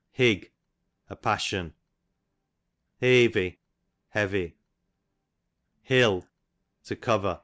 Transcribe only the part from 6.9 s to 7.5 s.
cover.